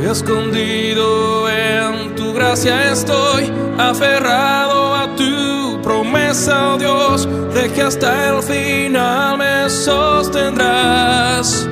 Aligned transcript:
Escondido 0.00 1.50
en 1.50 2.14
tu 2.14 2.32
gracia 2.32 2.92
estoy, 2.92 3.52
aferrado 3.78 4.94
a 4.94 5.16
tu 5.16 5.82
promesa, 5.82 6.74
oh 6.74 6.78
Dios, 6.78 7.28
de 7.52 7.68
que 7.72 7.82
hasta 7.82 8.28
el 8.28 8.40
final 8.42 9.38
me 9.38 9.68
sostendrás. 9.68 11.68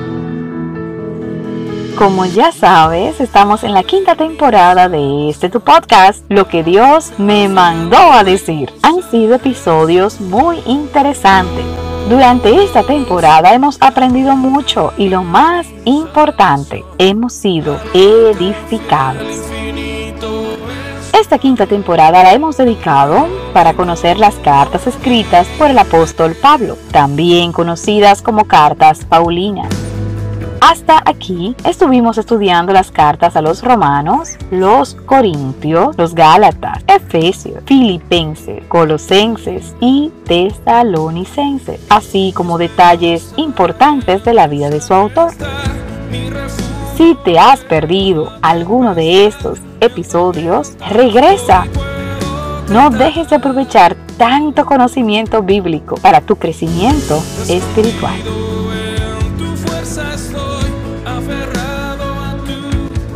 Como 1.97 2.25
ya 2.25 2.51
sabes, 2.51 3.21
estamos 3.21 3.63
en 3.63 3.73
la 3.73 3.83
quinta 3.83 4.15
temporada 4.15 4.89
de 4.89 5.29
este 5.29 5.49
tu 5.49 5.61
podcast, 5.61 6.25
Lo 6.27 6.49
que 6.49 6.63
Dios 6.63 7.13
me 7.17 7.47
mandó 7.47 8.11
a 8.11 8.25
decir. 8.25 8.73
Han 8.83 9.09
sido 9.09 9.35
episodios 9.35 10.19
muy 10.19 10.61
interesantes. 10.65 11.86
Durante 12.09 12.63
esta 12.63 12.83
temporada 12.83 13.53
hemos 13.53 13.81
aprendido 13.81 14.33
mucho 14.37 14.93
y 14.97 15.09
lo 15.09 15.23
más 15.23 15.67
importante, 15.83 16.85
hemos 16.97 17.33
sido 17.33 17.77
edificados. 17.93 19.27
Esta 21.19 21.37
quinta 21.37 21.67
temporada 21.67 22.23
la 22.23 22.33
hemos 22.33 22.55
dedicado 22.55 23.27
para 23.51 23.73
conocer 23.73 24.19
las 24.19 24.35
cartas 24.35 24.87
escritas 24.87 25.47
por 25.57 25.69
el 25.69 25.77
apóstol 25.77 26.33
Pablo, 26.41 26.77
también 26.91 27.51
conocidas 27.51 28.21
como 28.21 28.45
cartas 28.45 29.03
Paulinas. 29.03 29.76
Hasta 30.61 31.01
aquí 31.05 31.55
estuvimos 31.63 32.17
estudiando 32.17 32.73
las 32.73 32.91
cartas 32.91 33.35
a 33.35 33.41
los 33.41 33.61
romanos, 33.61 34.37
los 34.49 34.95
corintios, 34.95 35.97
los 35.97 36.15
gálatas, 36.15 36.83
efesios, 36.87 37.63
filipenses, 37.65 38.63
colosenses 38.67 39.75
y 39.79 40.11
tesalonicenses, 40.25 41.79
así 41.89 42.33
como 42.35 42.57
detalles 42.57 43.33
importantes 43.37 44.23
de 44.25 44.33
la 44.33 44.47
vida 44.47 44.69
de 44.69 44.81
su 44.81 44.93
autor. 44.93 45.31
Si 46.97 47.15
te 47.23 47.37
has 47.37 47.59
perdido 47.59 48.33
alguno 48.41 48.95
de 48.95 49.27
estos 49.27 49.59
episodios, 49.79 50.73
regresa. 50.89 51.65
No 52.71 52.89
dejes 52.89 53.29
de 53.29 53.35
aprovechar 53.35 53.95
tanto 54.17 54.65
conocimiento 54.65 55.43
bíblico 55.43 55.95
para 55.97 56.21
tu 56.21 56.35
crecimiento 56.35 57.17
espiritual. 57.47 58.15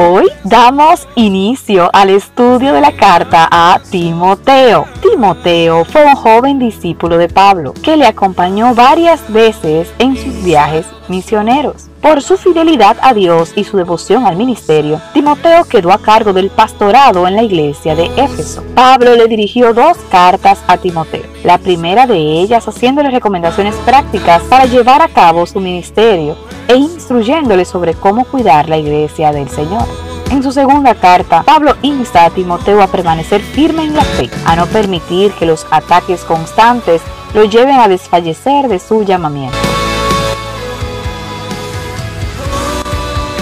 Hoy 0.03 0.29
damos 0.43 1.07
inicio 1.13 1.91
al 1.93 2.09
estudio 2.09 2.73
de 2.73 2.81
la 2.81 2.93
carta 2.93 3.47
a 3.51 3.79
Timoteo. 3.91 4.87
Timoteo 4.99 5.85
fue 5.85 6.03
un 6.03 6.15
joven 6.15 6.57
discípulo 6.57 7.19
de 7.19 7.29
Pablo 7.29 7.75
que 7.83 7.95
le 7.97 8.07
acompañó 8.07 8.73
varias 8.73 9.31
veces 9.31 9.93
en 9.99 10.17
sus 10.17 10.43
viajes 10.43 10.87
misioneros. 11.07 11.87
Por 12.01 12.23
su 12.23 12.37
fidelidad 12.37 12.97
a 13.03 13.13
Dios 13.13 13.53
y 13.55 13.63
su 13.63 13.77
devoción 13.77 14.25
al 14.25 14.37
ministerio, 14.37 14.99
Timoteo 15.13 15.65
quedó 15.65 15.91
a 15.91 16.01
cargo 16.01 16.33
del 16.33 16.49
pastorado 16.49 17.27
en 17.27 17.35
la 17.35 17.43
iglesia 17.43 17.93
de 17.93 18.05
Éfeso. 18.17 18.63
Pablo 18.73 19.15
le 19.15 19.27
dirigió 19.27 19.71
dos 19.71 19.97
cartas 20.09 20.63
a 20.65 20.77
Timoteo, 20.77 21.30
la 21.43 21.57
primera 21.57 22.05
de 22.05 22.17
ellas 22.17 22.67
haciéndole 22.67 23.11
recomendaciones 23.11 23.75
prácticas 23.85 24.43
para 24.43 24.65
llevar 24.65 25.01
a 25.01 25.07
cabo 25.07 25.45
su 25.45 25.59
ministerio 25.59 26.37
e 26.67 26.75
instruyéndole 26.75 27.65
sobre 27.65 27.93
cómo 27.93 28.25
cuidar 28.25 28.69
la 28.69 28.77
iglesia 28.77 29.31
del 29.31 29.49
Señor. 29.49 29.85
En 30.29 30.41
su 30.41 30.51
segunda 30.51 30.95
carta, 30.95 31.43
Pablo 31.43 31.75
insta 31.81 32.25
a 32.25 32.29
Timoteo 32.29 32.81
a 32.81 32.87
permanecer 32.87 33.41
firme 33.41 33.83
en 33.83 33.95
la 33.95 34.03
fe, 34.03 34.29
a 34.45 34.55
no 34.55 34.65
permitir 34.67 35.33
que 35.33 35.45
los 35.45 35.67
ataques 35.71 36.21
constantes 36.21 37.01
lo 37.33 37.43
lleven 37.43 37.79
a 37.79 37.89
desfallecer 37.89 38.67
de 38.69 38.79
su 38.79 39.03
llamamiento. 39.03 39.70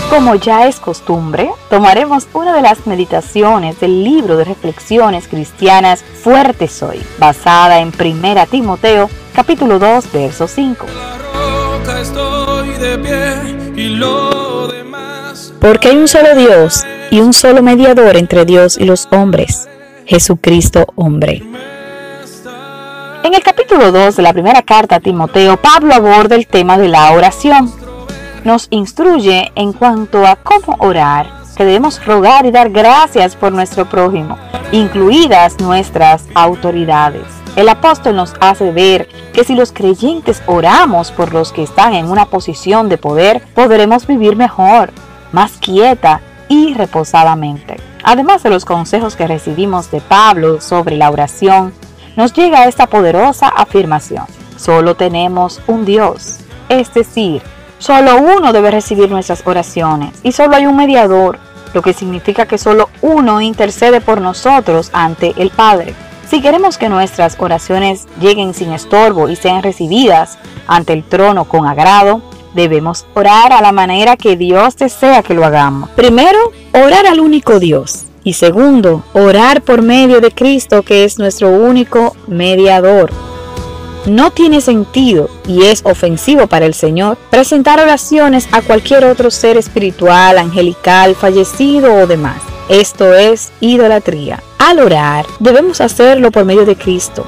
Como 0.09 0.34
ya 0.34 0.68
es 0.68 0.80
costumbre, 0.80 1.52
tomaremos 1.70 2.28
una 2.34 2.56
de 2.56 2.64
las 2.64 2.88
meditaciones 2.88 3.80
del 3.80 4.03
libro 4.03 4.38
de 4.38 4.44
reflexiones 4.44 5.28
cristianas 5.28 6.03
Fuerte 6.03 6.68
Soy, 6.68 7.00
basada 7.20 7.80
en 7.80 7.94
1 7.97 8.47
Timoteo 8.50 9.08
capítulo 9.36 9.78
2, 9.78 10.12
verso 10.12 10.47
5. 10.47 10.86
Porque 15.62 15.90
hay 15.90 15.97
un 15.97 16.08
solo 16.08 16.36
Dios 16.36 16.86
y 17.12 17.20
un 17.20 17.31
solo 17.31 17.62
mediador 17.62 18.18
entre 18.18 18.46
Dios 18.46 18.78
y 18.80 18.86
los 18.86 19.08
hombres, 19.12 19.70
Jesucristo 20.08 20.88
hombre. 20.96 21.44
En 23.24 23.34
el 23.36 23.44
capítulo 23.44 23.91
2 23.91 24.16
de 24.16 24.24
la 24.24 24.34
primera 24.34 24.64
carta 24.64 24.96
a 24.96 25.00
Timoteo, 25.00 25.58
Pablo 25.58 25.94
aborda 25.94 26.36
el 26.36 26.47
tema 26.47 26.80
de 26.80 26.88
la 26.88 27.12
oración 27.12 27.72
nos 28.44 28.68
instruye 28.70 29.52
en 29.56 29.74
cuanto 29.74 30.26
a 30.26 30.36
cómo 30.36 30.76
orar, 30.80 31.32
que 31.56 31.66
debemos 31.66 32.06
rogar 32.06 32.46
y 32.46 32.52
dar 32.52 32.70
gracias 32.70 33.36
por 33.36 33.52
nuestro 33.52 33.86
prójimo, 33.86 34.38
incluidas 34.72 35.60
nuestras 35.60 36.26
autoridades. 36.34 37.26
El 37.56 37.68
apóstol 37.68 38.16
nos 38.16 38.34
hace 38.40 38.72
ver 38.72 39.10
que 39.34 39.44
si 39.44 39.56
los 39.56 39.72
creyentes 39.72 40.42
oramos 40.46 41.12
por 41.12 41.34
los 41.34 41.52
que 41.52 41.64
están 41.64 41.94
en 41.94 42.10
una 42.10 42.26
posición 42.26 42.88
de 42.88 42.98
poder, 42.98 43.42
podremos 43.54 44.08
vivir 44.08 44.36
mejor, 44.36 44.92
más 45.32 45.54
quieta 45.54 46.22
y 46.48 46.74
reposadamente. 46.74 47.78
Además 48.04 48.44
de 48.44 48.50
los 48.50 48.66
consejos 48.66 49.16
que 49.16 49.28
recibimos 49.28 49.92
de 49.92 50.00
Pablo 50.00 50.62
sobre 50.62 50.96
la 50.96 51.12
oración, 51.12 51.74
nos 52.16 52.34
llega 52.34 52.66
esta 52.66 52.88
poderosa 52.88 53.50
afirmación. 53.50 54.26
Solo 54.58 54.96
tenemos 54.96 55.62
un 55.68 55.86
Dios, 55.86 56.40
es 56.70 56.94
decir, 56.94 57.42
Solo 57.79 58.17
uno 58.17 58.51
debe 58.51 58.72
recibir 58.72 59.09
nuestras 59.09 59.41
oraciones 59.45 60.13
y 60.22 60.34
solo 60.34 60.57
hay 60.57 60.66
un 60.66 60.75
mediador, 60.75 61.40
lo 61.73 61.81
que 61.81 61.94
significa 61.94 62.45
que 62.45 62.57
solo 62.57 62.90
uno 63.01 63.40
intercede 63.40 64.01
por 64.01 64.19
nosotros 64.19 64.90
ante 64.91 65.34
el 65.38 65.50
Padre. 65.50 65.95
Si 66.29 66.41
queremos 66.41 66.78
que 66.78 66.90
nuestras 66.90 67.38
oraciones 67.40 68.06
lleguen 68.19 68.53
sin 68.53 68.73
estorbo 68.73 69.29
y 69.29 69.38
sean 69.38 69.63
recibidas 69.63 70.38
ante 70.67 70.94
el 70.94 71.03
trono 71.03 71.45
con 71.45 71.66
agrado, 71.66 72.22
debemos 72.53 73.06
orar 73.13 73.53
a 73.53 73.62
la 73.62 73.72
manera 73.72 74.17
que 74.17 74.35
Dios 74.35 74.75
desea 74.75 75.23
que 75.23 75.34
lo 75.34 75.46
hagamos. 75.46 75.90
Primero, 75.91 76.38
orar 76.73 77.07
al 77.07 77.22
único 77.22 77.59
Dios. 77.59 78.06
Y 78.25 78.34
segundo, 78.34 79.03
orar 79.13 79.61
por 79.61 79.81
medio 79.81 80.19
de 80.19 80.31
Cristo 80.31 80.84
que 80.84 81.06
es 81.06 81.17
nuestro 81.17 81.50
único 81.50 82.16
mediador. 82.28 83.11
No 84.09 84.31
tiene 84.31 84.59
sentido 84.59 85.30
y 85.47 85.66
es 85.66 85.81
ofensivo 85.86 86.47
para 86.47 86.66
el 86.66 86.74
Señor 86.74 87.16
presentar 87.30 87.80
oraciones 87.80 88.47
a 88.52 88.64
cualquier 88.64 89.06
otro 89.06 89.30
ser 89.30 89.56
espiritual, 89.56 90.40
angelical, 90.40 91.14
fallecido 91.14 91.94
o 91.94 92.08
demás. 92.08 92.42
Esto 92.70 93.14
es 93.14 93.52
idolatría. 93.59 94.42
Al 94.58 94.80
orar, 94.80 95.28
debemos 95.40 95.80
hacerlo 95.80 96.31
por 96.31 96.44
medio 96.44 96.66
de 96.66 96.75
Cristo, 96.75 97.24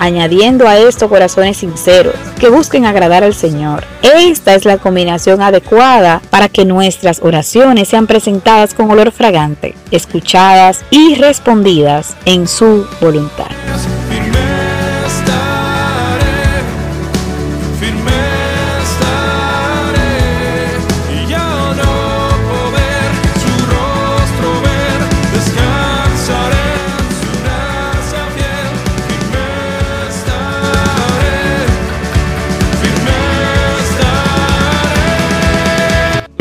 añadiendo 0.00 0.66
a 0.66 0.76
esto 0.76 1.08
corazones 1.08 1.58
sinceros 1.58 2.16
que 2.40 2.48
busquen 2.48 2.84
agradar 2.84 3.22
al 3.22 3.34
Señor. 3.34 3.84
Esta 4.02 4.56
es 4.56 4.64
la 4.64 4.78
combinación 4.78 5.40
adecuada 5.40 6.20
para 6.30 6.48
que 6.48 6.64
nuestras 6.64 7.20
oraciones 7.22 7.86
sean 7.86 8.08
presentadas 8.08 8.74
con 8.74 8.90
olor 8.90 9.12
fragante, 9.12 9.76
escuchadas 9.92 10.84
y 10.90 11.14
respondidas 11.14 12.16
en 12.24 12.48
su 12.48 12.88
voluntad. 13.00 13.46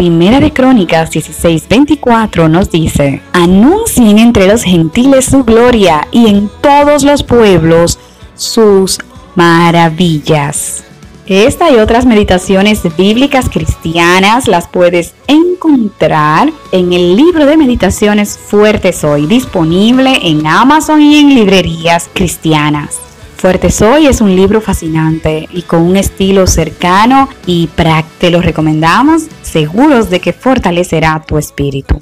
Primera 0.04 0.42
de 0.42 0.52
Crónicas 0.52 1.12
16:24 1.12 2.50
nos 2.50 2.70
dice, 2.70 3.22
anuncien 3.32 4.20
entre 4.20 4.48
los 4.48 4.62
gentiles 4.62 5.24
su 5.24 5.46
gloria 5.46 6.10
y 6.12 6.28
en 6.28 6.50
todos 6.60 7.04
los 7.04 7.24
pueblos 7.24 8.00
sus 8.36 9.00
maravillas. 9.36 10.84
Esta 11.26 11.72
y 11.72 11.78
otras 11.78 12.06
meditaciones 12.06 12.82
bíblicas 12.98 13.50
cristianas 13.50 14.50
las 14.50 14.68
puedes 14.68 15.14
encontrar 15.28 16.52
en 16.74 16.92
el 16.92 17.16
libro 17.16 17.46
de 17.46 17.56
meditaciones 17.56 18.38
Fuerte 18.38 18.92
Soy, 18.92 19.26
disponible 19.26 20.20
en 20.24 20.46
Amazon 20.46 21.02
y 21.02 21.20
en 21.20 21.34
librerías 21.34 22.10
cristianas. 22.14 23.13
Fuerte 23.44 23.72
Soy 23.72 24.08
es 24.08 24.22
un 24.22 24.34
libro 24.38 24.62
fascinante 24.62 25.50
y 25.52 25.64
con 25.64 25.82
un 25.82 25.98
estilo 25.98 26.48
cercano 26.48 27.28
y 27.46 27.68
práctico. 27.68 28.14
Te 28.20 28.30
lo 28.30 28.40
recomendamos, 28.40 29.24
seguros 29.42 30.10
de 30.10 30.22
que 30.22 30.32
fortalecerá 30.32 31.22
tu 31.28 31.38
espíritu. 31.38 32.00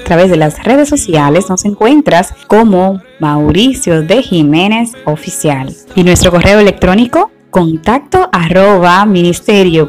A 0.00 0.04
través 0.04 0.30
de 0.30 0.36
las 0.36 0.62
redes 0.62 0.88
sociales 0.88 1.46
nos 1.48 1.64
encuentras 1.64 2.32
como 2.46 3.02
Mauricio 3.18 4.02
de 4.02 4.22
Jiménez 4.22 4.92
Oficial 5.04 5.74
y 5.96 6.04
nuestro 6.04 6.30
correo 6.30 6.60
electrónico 6.60 7.32
contacto 7.50 8.28
arroba 8.30 9.04
ministerio 9.04 9.84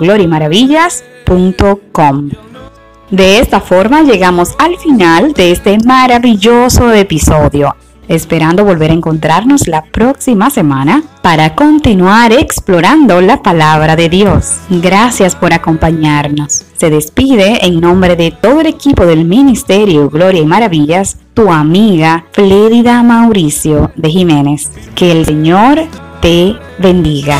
De 3.11 3.37
esta 3.37 3.59
forma 3.59 4.01
llegamos 4.01 4.55
al 4.57 4.75
final 4.79 5.33
de 5.33 5.51
este 5.51 5.77
maravilloso 5.85 6.91
episodio, 6.91 7.75
esperando 8.13 8.63
volver 8.63 8.91
a 8.91 8.93
encontrarnos 8.93 9.67
la 9.67 9.83
próxima 9.83 10.49
semana 10.49 11.03
para 11.21 11.55
continuar 11.55 12.31
explorando 12.31 13.21
la 13.21 13.41
palabra 13.41 13.95
de 13.95 14.09
Dios. 14.09 14.57
Gracias 14.69 15.35
por 15.35 15.53
acompañarnos. 15.53 16.65
Se 16.77 16.89
despide 16.89 17.65
en 17.65 17.79
nombre 17.79 18.15
de 18.15 18.31
todo 18.31 18.61
el 18.61 18.67
equipo 18.67 19.05
del 19.05 19.25
Ministerio 19.25 20.09
Gloria 20.09 20.41
y 20.41 20.45
Maravillas, 20.45 21.17
tu 21.33 21.51
amiga 21.51 22.25
Flédida 22.31 23.01
Mauricio 23.03 23.91
de 23.95 24.09
Jiménez. 24.09 24.69
Que 24.95 25.11
el 25.11 25.25
Señor 25.25 25.79
te 26.21 26.55
bendiga. 26.79 27.37